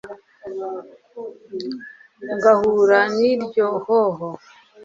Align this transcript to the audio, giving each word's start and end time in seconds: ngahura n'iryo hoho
ngahura 2.35 2.99
n'iryo 3.17 3.67
hoho 3.85 4.27